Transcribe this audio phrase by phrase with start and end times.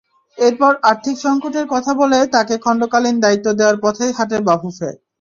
[0.37, 4.89] এরপর আর্থিক সংকটের কথা বলে তাঁকে খণ্ডকালীন দায়িত্ব দেওয়ার পথেই হাঁটে বাফুফে।